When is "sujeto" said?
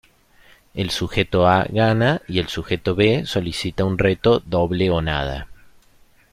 0.89-1.45, 2.47-2.95